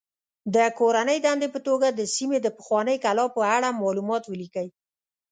د 0.55 0.57
کورنۍ 0.79 1.17
دندې 1.25 1.47
په 1.55 1.59
توګه 1.67 1.87
د 1.89 2.01
سیمې 2.15 2.37
د 2.41 2.47
پخوانۍ 2.57 2.97
کلا 3.05 3.25
په 3.35 3.41
اړه 3.55 3.77
معلومات 3.81 4.23
ولیکئ. 4.27 4.67